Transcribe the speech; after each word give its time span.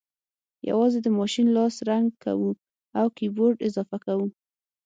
یوازې 0.69 0.99
د 1.03 1.07
ماشین 1.19 1.47
لاس 1.57 1.75
رنګ 1.89 2.07
کوو 2.23 2.49
او 2.99 3.05
کیبورډ 3.17 3.57
اضافه 3.67 3.97
کوو 4.05 4.27